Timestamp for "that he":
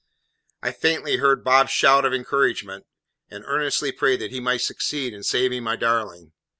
4.21-4.39